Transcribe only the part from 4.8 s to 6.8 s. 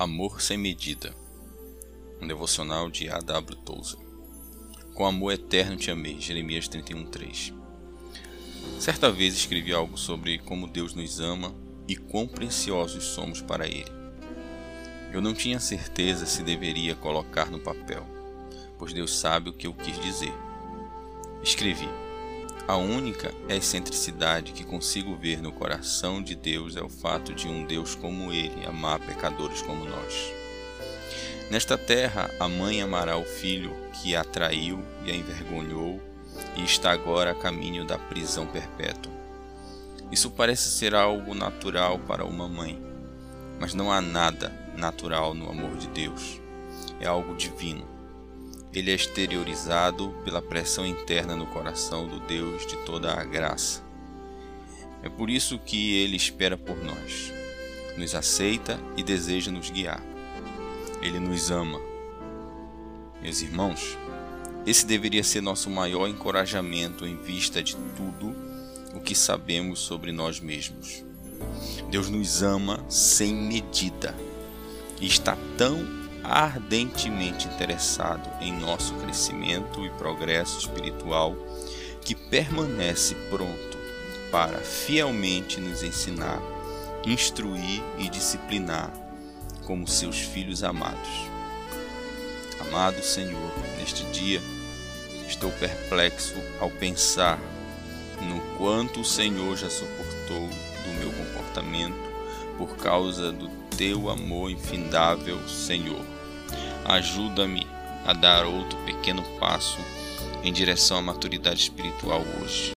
Com amor eterno te amei. Jeremias